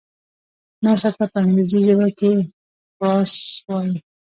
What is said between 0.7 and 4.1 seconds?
نثر ته په انګريزي ژبه کي Prose وايي.